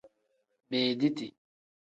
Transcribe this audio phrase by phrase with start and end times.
[0.69, 1.31] Beediti.